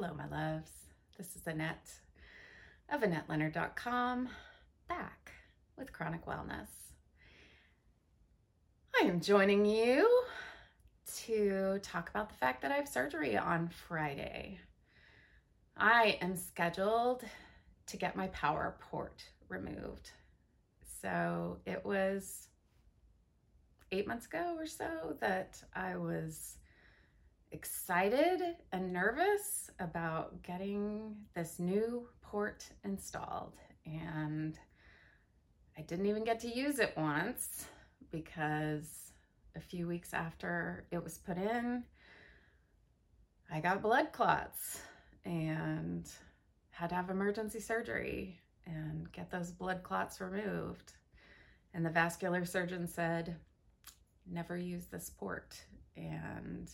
[0.00, 0.70] Hello, my loves.
[1.16, 1.90] This is Annette
[2.88, 4.28] of AnnetteLeonard.com
[4.88, 5.32] back
[5.76, 6.68] with Chronic Wellness.
[8.94, 10.08] I am joining you
[11.24, 14.60] to talk about the fact that I have surgery on Friday.
[15.76, 17.24] I am scheduled
[17.88, 20.12] to get my power port removed.
[21.02, 22.46] So it was
[23.90, 26.58] eight months ago or so that I was
[27.58, 28.40] excited
[28.70, 33.56] and nervous about getting this new port installed.
[33.84, 34.56] And
[35.76, 37.66] I didn't even get to use it once
[38.12, 39.10] because
[39.56, 41.82] a few weeks after it was put in,
[43.52, 44.80] I got blood clots
[45.24, 46.08] and
[46.70, 50.92] had to have emergency surgery and get those blood clots removed.
[51.74, 53.34] And the vascular surgeon said,
[54.30, 55.60] never use this port.
[55.96, 56.70] And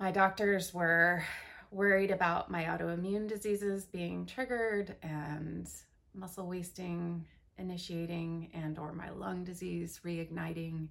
[0.00, 1.22] my doctors were
[1.70, 5.68] worried about my autoimmune diseases being triggered and
[6.14, 7.24] muscle wasting
[7.58, 10.88] initiating and or my lung disease reigniting.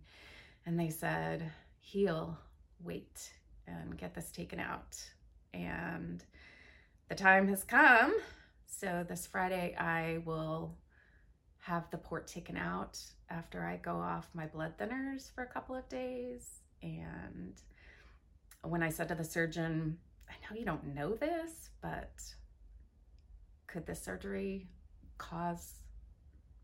[0.68, 2.38] And they said heal
[2.84, 3.34] wait
[3.68, 4.96] and get this taken out.
[5.56, 6.24] And
[7.10, 8.16] the time has come.
[8.68, 10.78] So this friday i will
[11.58, 13.00] have the port taken out
[13.32, 16.60] after i go off my blood thinners for a couple of days.
[16.84, 17.60] And
[18.64, 19.98] when I said to the surgeon,
[20.30, 22.12] I know you don't know this, but
[23.68, 24.68] could this surgery
[25.18, 25.74] cause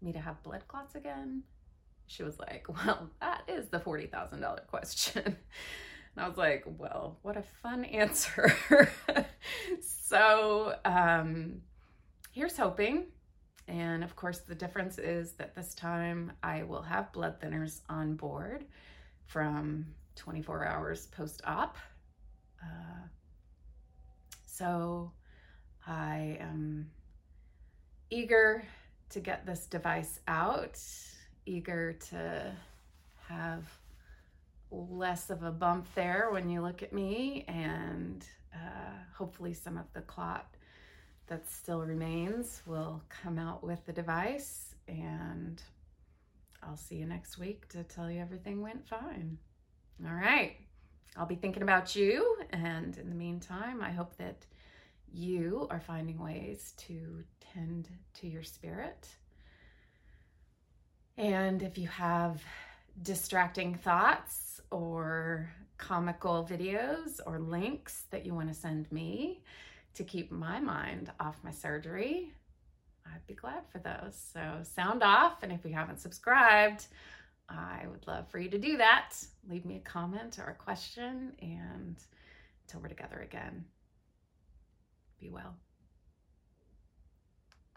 [0.02, 1.44] me to have blood clots again?
[2.08, 5.38] She was like, Well, that is the $40,000 question.
[6.18, 8.56] And I was like, Well, what a fun answer.
[9.82, 11.62] so um,
[12.32, 13.08] here's hoping.
[13.68, 18.16] And of course, the difference is that this time I will have blood thinners on
[18.16, 18.64] board
[19.26, 21.78] from 24 hours post op.
[22.62, 23.08] Uh,
[24.46, 25.12] so
[25.88, 26.90] I am
[28.10, 28.64] eager
[29.10, 30.80] to get this device out,
[31.46, 32.52] eager to
[33.28, 33.64] have
[34.72, 38.58] less of a bump there when you look at me, and uh,
[39.16, 40.48] hopefully, some of the clot
[41.28, 44.76] that still remains will come out with the device.
[44.88, 45.62] And
[46.64, 49.38] I'll see you next week to tell you everything went fine.
[50.04, 50.58] All right.
[51.16, 52.38] I'll be thinking about you.
[52.52, 54.46] And in the meantime, I hope that
[55.14, 57.24] you are finding ways to
[57.54, 59.08] tend to your spirit.
[61.18, 62.44] And if you have
[63.02, 69.42] distracting thoughts or comical videos or links that you want to send me
[69.94, 72.34] to keep my mind off my surgery,
[73.06, 74.22] I'd be glad for those.
[74.34, 75.44] So sound off.
[75.44, 76.88] And if you haven't subscribed,
[77.50, 79.14] I would love for you to do that.
[79.50, 81.96] Leave me a comment or a question, and
[82.64, 83.66] until we're together again,
[85.20, 85.56] be well.